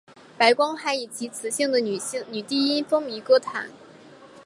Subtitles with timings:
[0.35, 1.99] 白光还以其磁性的女
[2.47, 3.69] 低音风靡歌坛。